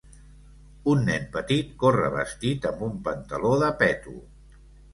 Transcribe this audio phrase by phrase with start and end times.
[0.93, 4.19] Un nen petit corre vestit amb un pantaló de peto.